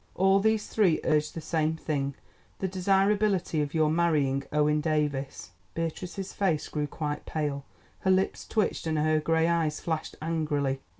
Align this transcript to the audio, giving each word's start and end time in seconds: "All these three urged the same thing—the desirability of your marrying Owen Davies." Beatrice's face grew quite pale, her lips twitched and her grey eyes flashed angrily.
"All 0.15 0.39
these 0.39 0.65
three 0.65 0.99
urged 1.03 1.35
the 1.35 1.41
same 1.41 1.75
thing—the 1.75 2.67
desirability 2.67 3.61
of 3.61 3.75
your 3.75 3.91
marrying 3.91 4.43
Owen 4.51 4.81
Davies." 4.81 5.51
Beatrice's 5.75 6.33
face 6.33 6.67
grew 6.69 6.87
quite 6.87 7.27
pale, 7.27 7.65
her 7.99 8.09
lips 8.09 8.47
twitched 8.47 8.87
and 8.87 8.97
her 8.97 9.19
grey 9.19 9.47
eyes 9.47 9.79
flashed 9.79 10.15
angrily. 10.19 10.79